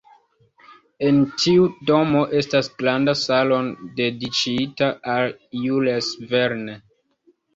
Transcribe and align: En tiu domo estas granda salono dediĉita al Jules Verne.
En 1.09 1.17
tiu 1.41 1.65
domo 1.89 2.23
estas 2.39 2.69
granda 2.79 3.13
salono 3.25 3.89
dediĉita 4.01 4.89
al 5.17 5.31
Jules 5.67 6.11
Verne. 6.33 6.79